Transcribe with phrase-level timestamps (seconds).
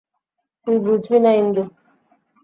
[0.67, 1.63] তুই বুঝবি না, ইন্দু।